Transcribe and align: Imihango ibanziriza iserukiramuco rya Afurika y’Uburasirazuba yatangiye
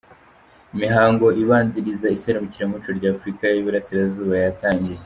Imihango 0.73 1.25
ibanziriza 1.41 2.07
iserukiramuco 2.15 2.89
rya 2.97 3.09
Afurika 3.15 3.43
y’Uburasirazuba 3.49 4.35
yatangiye 4.45 4.99